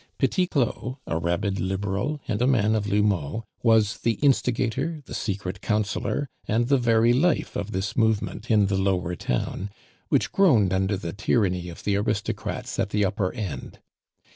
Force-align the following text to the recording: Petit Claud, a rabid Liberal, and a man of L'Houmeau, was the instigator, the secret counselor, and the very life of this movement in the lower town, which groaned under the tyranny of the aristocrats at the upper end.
Petit 0.17 0.47
Claud, 0.47 0.95
a 1.05 1.19
rabid 1.19 1.59
Liberal, 1.59 2.19
and 2.27 2.41
a 2.41 2.47
man 2.47 2.73
of 2.73 2.87
L'Houmeau, 2.87 3.43
was 3.61 3.97
the 3.99 4.13
instigator, 4.13 5.03
the 5.05 5.13
secret 5.13 5.61
counselor, 5.61 6.27
and 6.47 6.69
the 6.69 6.77
very 6.79 7.13
life 7.13 7.55
of 7.55 7.71
this 7.71 7.95
movement 7.95 8.49
in 8.49 8.65
the 8.65 8.79
lower 8.79 9.13
town, 9.15 9.69
which 10.09 10.31
groaned 10.31 10.73
under 10.73 10.97
the 10.97 11.13
tyranny 11.13 11.69
of 11.69 11.83
the 11.83 11.95
aristocrats 11.95 12.79
at 12.79 12.89
the 12.89 13.05
upper 13.05 13.31
end. 13.33 13.77